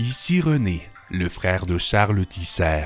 Ici 0.00 0.40
René, 0.40 0.88
le 1.10 1.28
frère 1.28 1.66
de 1.66 1.76
Charles 1.76 2.24
Tisser. 2.24 2.84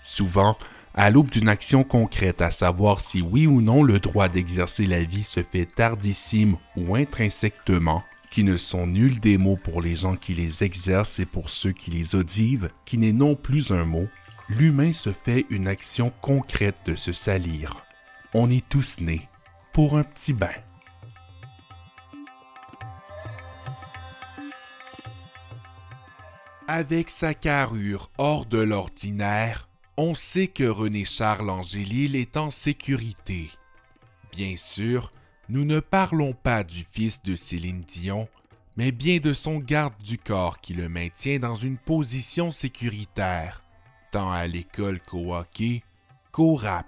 Souvent, 0.00 0.56
à 0.94 1.10
l'aube 1.10 1.28
d'une 1.28 1.50
action 1.50 1.84
concrète 1.84 2.40
à 2.40 2.50
savoir 2.50 3.00
si 3.00 3.20
oui 3.20 3.46
ou 3.46 3.60
non 3.60 3.82
le 3.82 3.98
droit 3.98 4.30
d'exercer 4.30 4.86
la 4.86 5.02
vie 5.02 5.24
se 5.24 5.42
fait 5.42 5.66
tardissime 5.66 6.56
ou 6.74 6.94
intrinsèquement, 6.94 8.02
qui 8.30 8.44
ne 8.44 8.56
sont 8.56 8.86
nuls 8.86 9.20
des 9.20 9.36
mots 9.36 9.58
pour 9.62 9.82
les 9.82 9.94
gens 9.94 10.16
qui 10.16 10.32
les 10.32 10.64
exercent 10.64 11.18
et 11.18 11.26
pour 11.26 11.50
ceux 11.50 11.72
qui 11.72 11.90
les 11.90 12.14
audivent, 12.14 12.70
qui 12.86 12.96
n'est 12.96 13.12
non 13.12 13.36
plus 13.36 13.70
un 13.70 13.84
mot, 13.84 14.08
l'humain 14.48 14.94
se 14.94 15.12
fait 15.12 15.44
une 15.50 15.68
action 15.68 16.10
concrète 16.22 16.78
de 16.86 16.96
se 16.96 17.12
salir. 17.12 17.84
On 18.32 18.50
est 18.50 18.66
tous 18.66 19.02
nés 19.02 19.28
pour 19.74 19.98
un 19.98 20.02
petit 20.02 20.32
bain. 20.32 20.54
Avec 26.70 27.08
sa 27.08 27.32
carrure 27.32 28.10
hors 28.18 28.44
de 28.44 28.58
l'ordinaire, 28.58 29.70
on 29.96 30.14
sait 30.14 30.48
que 30.48 30.64
René 30.64 31.06
Charles 31.06 31.48
Angélil 31.48 32.14
est 32.14 32.36
en 32.36 32.50
sécurité. 32.50 33.48
Bien 34.32 34.54
sûr, 34.58 35.10
nous 35.48 35.64
ne 35.64 35.80
parlons 35.80 36.34
pas 36.34 36.64
du 36.64 36.84
fils 36.92 37.22
de 37.22 37.36
Céline 37.36 37.80
Dion, 37.80 38.28
mais 38.76 38.92
bien 38.92 39.16
de 39.16 39.32
son 39.32 39.60
garde 39.60 39.96
du 40.02 40.18
corps 40.18 40.60
qui 40.60 40.74
le 40.74 40.90
maintient 40.90 41.38
dans 41.38 41.56
une 41.56 41.78
position 41.78 42.50
sécuritaire, 42.50 43.64
tant 44.12 44.30
à 44.30 44.46
l'école 44.46 45.00
qu'au 45.00 45.34
hockey, 45.34 45.82
qu'au 46.32 46.54
rap. 46.54 46.86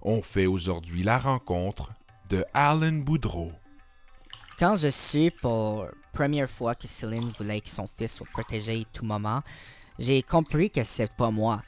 On 0.00 0.22
fait 0.22 0.46
aujourd'hui 0.46 1.02
la 1.02 1.18
rencontre 1.18 1.92
de 2.30 2.42
Alan 2.54 2.92
Boudreau. 2.92 3.52
Quand 4.56 4.76
je 4.76 4.88
suis 4.88 5.32
pour 5.32 5.88
première 6.12 6.48
fois 6.48 6.76
que 6.76 6.86
Céline 6.86 7.32
voulait 7.36 7.60
que 7.60 7.68
son 7.68 7.88
fils 7.98 8.14
soit 8.14 8.26
protégé 8.32 8.82
à 8.82 8.96
tout 8.96 9.04
moment, 9.04 9.42
j'ai 9.98 10.22
compris 10.22 10.70
que 10.70 10.84
c'est 10.84 11.12
pas 11.12 11.32
moi. 11.32 11.60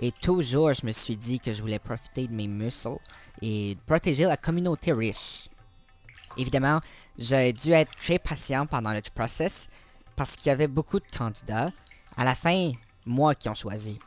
Et 0.00 0.10
toujours, 0.10 0.72
je 0.72 0.84
me 0.84 0.90
suis 0.90 1.16
dit 1.16 1.38
que 1.38 1.52
je 1.52 1.62
voulais 1.62 1.78
profiter 1.78 2.26
de 2.26 2.32
mes 2.32 2.48
muscles 2.48 2.98
et 3.40 3.76
protéger 3.86 4.24
la 4.24 4.36
communauté 4.36 4.92
riche. 4.92 5.48
Évidemment, 6.36 6.80
j'ai 7.16 7.52
dû 7.52 7.70
être 7.70 7.96
très 7.98 8.18
patient 8.18 8.66
pendant 8.66 8.92
le 8.92 9.00
process 9.14 9.68
parce 10.16 10.34
qu'il 10.34 10.48
y 10.48 10.50
avait 10.50 10.66
beaucoup 10.66 10.98
de 10.98 11.06
candidats. 11.16 11.70
À 12.16 12.24
la 12.24 12.34
fin, 12.34 12.72
moi 13.06 13.36
qui 13.36 13.48
ont 13.48 13.54
choisi. 13.54 14.00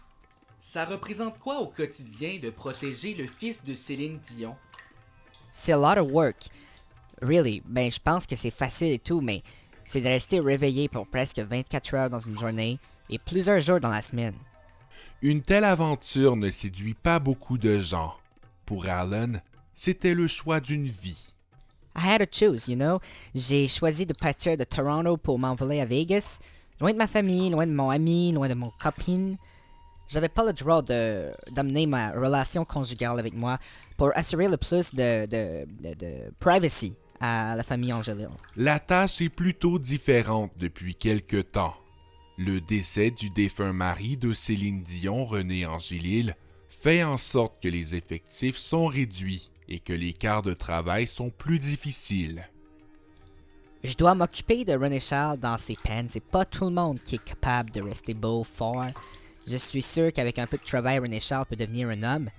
Ça 0.59 0.83
représente 0.83 1.39
quoi 1.39 1.59
au 1.59 1.67
quotidien 1.67 2.39
de 2.43 2.49
protéger 2.49 3.13
le 3.13 3.27
fils 3.27 3.63
de 3.63 3.73
Céline 3.73 4.17
Dion? 4.17 4.57
C'est 5.49 5.71
a 5.71 5.77
lot 5.77 5.97
of 6.01 6.11
work. 6.11 6.49
Really, 7.21 7.63
ben 7.65 7.91
je 7.91 7.99
pense 7.99 8.27
que 8.27 8.35
c'est 8.35 8.51
facile 8.51 8.91
et 8.91 8.99
tout, 8.99 9.21
mais 9.21 9.41
c'est 9.85 10.01
de 10.01 10.07
rester 10.07 10.39
réveillé 10.39 10.87
pour 10.89 11.07
presque 11.07 11.39
24 11.39 11.93
heures 11.95 12.09
dans 12.09 12.19
une 12.19 12.37
journée 12.37 12.77
et 13.09 13.17
plusieurs 13.17 13.61
jours 13.61 13.79
dans 13.79 13.89
la 13.89 14.01
semaine. 14.01 14.35
Une 15.21 15.41
telle 15.41 15.63
aventure 15.63 16.35
ne 16.35 16.49
séduit 16.49 16.93
pas 16.93 17.19
beaucoup 17.19 17.57
de 17.57 17.79
gens. 17.79 18.13
Pour 18.65 18.85
Alan, 18.85 19.33
c'était 19.73 20.13
le 20.13 20.27
choix 20.27 20.59
d'une 20.59 20.85
vie. 20.85 21.33
I 21.95 22.01
had 22.01 22.19
to 22.19 22.27
choose, 22.29 22.67
you 22.67 22.75
know. 22.75 22.99
J'ai 23.33 23.67
choisi 23.67 24.05
de 24.05 24.13
partir 24.13 24.55
de 24.55 24.63
Toronto 24.63 25.17
pour 25.17 25.39
m'envoler 25.39 25.81
à 25.81 25.85
Vegas, 25.85 26.39
loin 26.79 26.91
de 26.91 26.97
ma 26.97 27.07
famille, 27.07 27.49
loin 27.49 27.65
de 27.65 27.71
mon 27.71 27.89
ami, 27.89 28.31
loin 28.33 28.47
de 28.47 28.53
mon 28.53 28.71
copine. 28.79 29.37
J'avais 30.07 30.29
pas 30.29 30.45
le 30.45 30.53
droit 30.53 30.83
de 30.83 31.31
d'amener 31.51 31.87
ma 31.87 32.11
relation 32.11 32.63
conjugale 32.63 33.19
avec 33.19 33.33
moi 33.33 33.57
pour 33.97 34.11
assurer 34.15 34.47
le 34.47 34.57
plus 34.57 34.93
de, 34.93 35.25
de, 35.25 35.65
de, 35.81 35.93
de 35.95 36.31
privacy 36.39 36.93
à 37.19 37.55
la 37.55 37.63
famille 37.63 37.93
Angélil. 37.93 38.29
La 38.55 38.79
tâche 38.79 39.21
est 39.21 39.29
plutôt 39.29 39.79
différente 39.79 40.51
depuis 40.57 40.95
quelque 40.95 41.41
temps. 41.41 41.75
Le 42.37 42.61
décès 42.61 43.11
du 43.11 43.29
défunt 43.29 43.73
mari 43.73 44.17
de 44.17 44.33
Céline 44.33 44.83
Dion, 44.83 45.25
René 45.25 45.65
Angélil, 45.65 46.35
fait 46.69 47.03
en 47.03 47.17
sorte 47.17 47.61
que 47.61 47.67
les 47.67 47.95
effectifs 47.95 48.57
sont 48.57 48.85
réduits 48.85 49.49
et 49.67 49.79
que 49.79 49.93
les 49.93 50.13
quarts 50.13 50.43
de 50.43 50.53
travail 50.53 51.07
sont 51.07 51.29
plus 51.29 51.59
difficiles. 51.59 52.47
Je 53.83 53.95
dois 53.95 54.15
m'occuper 54.15 54.65
de 54.65 54.73
René 54.73 54.99
Charles 54.99 55.39
dans 55.39 55.57
ses 55.57 55.75
peines. 55.75 56.09
C'est 56.09 56.23
pas 56.23 56.45
tout 56.45 56.65
le 56.65 56.71
monde 56.71 56.99
qui 57.03 57.15
est 57.15 57.23
capable 57.23 57.71
de 57.71 57.81
rester 57.81 58.13
beau, 58.13 58.43
fort. 58.43 58.87
Je 59.47 59.55
suis 59.55 59.81
sûr 59.81 60.11
qu'avec 60.11 60.39
un 60.39 60.47
peu 60.47 60.57
de 60.57 60.63
travail, 60.63 60.99
René 60.99 61.19
Charles 61.19 61.45
peut 61.45 61.55
devenir 61.55 61.89
un 61.89 62.03
homme. 62.03 62.29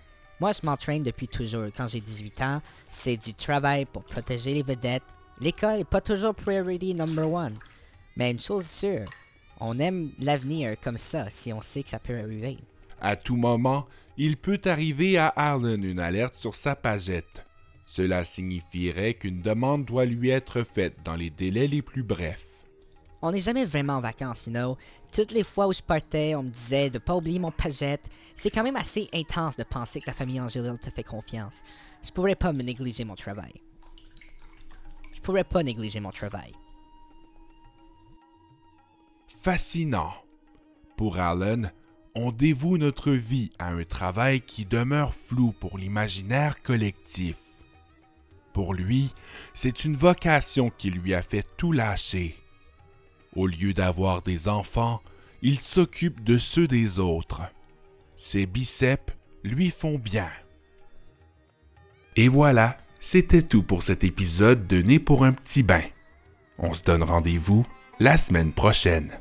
Moi, 0.41 0.53
je 0.53 0.65
m'entraîne 0.65 1.03
depuis 1.03 1.27
toujours. 1.27 1.67
Quand 1.77 1.89
j'ai 1.89 2.01
18 2.01 2.43
ans, 2.43 2.63
c'est 2.87 3.17
du 3.17 3.35
travail 3.35 3.85
pour 3.87 4.05
protéger 4.05 4.55
les 4.55 4.63
vedettes. 4.63 5.03
L'école 5.41 5.79
n'est 5.79 5.85
pas 5.85 6.01
toujours 6.01 6.35
priority 6.35 6.95
number 6.95 7.29
one. 7.31 7.59
Mais 8.17 8.31
une 8.31 8.41
chose 8.41 8.67
sûre, 8.67 9.09
on 9.61 9.79
aime 9.79 10.11
l'avenir 10.19 10.77
comme 10.81 10.99
ça 10.99 11.31
si 11.31 11.53
on 11.53 11.61
sait 11.61 11.83
que 11.83 11.91
ça 11.91 11.99
peut 11.99 12.19
arriver. 12.19 12.59
À 13.01 13.17
tout 13.17 13.37
moment, 13.37 13.87
il 14.17 14.37
peut 14.37 14.61
arriver 14.65 15.19
à 15.19 15.33
Arlen 15.35 15.85
une 15.85 16.01
alerte 16.01 16.35
sur 16.35 16.55
sa 16.55 16.75
pagette. 16.75 17.45
Cela 17.87 18.25
signifierait 18.25 19.15
qu'une 19.15 19.41
demande 19.41 19.85
doit 19.85 20.05
lui 20.05 20.31
être 20.31 20.63
faite 20.63 20.97
dans 21.05 21.15
les 21.15 21.31
délais 21.31 21.69
les 21.69 21.83
plus 21.83 22.03
brefs. 22.03 22.48
On 23.21 23.33
n'est 23.33 23.41
jamais 23.41 23.65
vraiment 23.65 23.95
en 23.95 24.01
vacances, 24.01 24.47
you 24.47 24.53
know. 24.53 24.77
Toutes 25.13 25.33
les 25.33 25.43
fois 25.43 25.67
où 25.67 25.73
je 25.73 25.83
partais, 25.83 26.35
on 26.35 26.45
me 26.45 26.51
disait 26.51 26.91
de 26.91 26.99
pas 26.99 27.17
oublier 27.17 27.39
mon 27.39 27.51
pagette. 27.51 28.09
C'est 28.35 28.51
quand 28.51 28.63
même 28.63 28.77
assez 28.77 29.09
intense 29.13 29.57
de 29.57 29.65
penser 29.65 30.01
que 30.01 30.07
la 30.07 30.15
famille 30.15 30.41
Angélil 30.41 30.79
te 30.79 30.91
fait 30.91 31.03
confiance. 31.03 31.63
Je 32.03 32.11
pourrais 32.13 32.37
pas 32.37 32.53
me 32.53 32.63
négliger 32.63 33.05
mon 33.05 33.17
travail. 33.17 33.55
Je 35.13 35.21
pourrais 35.21 35.45
pas 35.45 35.63
négliger 35.63 35.99
mon 36.01 36.11
travail. 36.11 36.53
Fascinant. 39.41 40.13
Pour 40.97 41.19
Alan, 41.19 41.63
on 42.15 42.33
dévoue 42.33 42.79
notre 42.79 43.13
vie 43.13 43.51
à 43.59 43.69
un 43.71 43.85
travail 43.85 44.41
qui 44.41 44.65
demeure 44.65 45.15
flou 45.15 45.53
pour 45.53 45.79
l'imaginaire 45.79 46.63
collectif. 46.63 47.37
Pour 48.53 48.75
lui, 48.75 49.13
c'est 49.55 49.85
une 49.85 49.97
vocation 49.97 50.71
qui 50.71 50.91
lui 50.91 51.15
a 51.15 51.23
fait 51.23 51.47
tout 51.57 51.73
lâcher. 51.73 52.37
Au 53.35 53.47
lieu 53.47 53.73
d'avoir 53.73 54.23
des 54.23 54.49
enfants, 54.49 55.01
il 55.43 55.61
s'occupe 55.61 56.25
de 56.25 56.39
ceux 56.39 56.67
des 56.67 56.99
autres. 56.99 57.43
Ses 58.17 58.47
biceps 58.47 59.13
lui 59.45 59.71
font 59.71 59.99
bien. 59.99 60.29
Et 62.17 62.29
voilà, 62.29 62.77
c'était 62.99 63.43
tout 63.43 63.63
pour 63.63 63.83
cet 63.83 64.03
épisode 64.03 64.67
de 64.67 64.83
Né 64.83 64.99
pour 64.99 65.25
un 65.25 65.33
petit 65.33 65.63
bain. 65.63 65.83
On 66.59 66.75
se 66.75 66.83
donne 66.83 67.05
rendez-vous 67.05 67.65
la 68.01 68.17
semaine 68.17 68.53
prochaine. 68.53 69.13